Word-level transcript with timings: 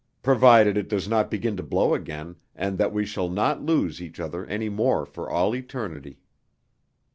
Provided 0.23 0.77
it 0.77 0.89
does 0.89 1.07
not 1.07 1.29
begin 1.29 1.55
to 1.57 1.61
blow 1.61 1.93
again 1.93 2.35
and 2.55 2.79
that 2.79 2.91
we 2.91 3.05
shall 3.05 3.29
not 3.29 3.61
lose 3.61 4.01
each 4.01 4.19
other 4.19 4.47
any 4.47 4.67
more 4.67 5.05
for 5.05 5.29
all 5.29 5.53
eternity!... 5.55 6.17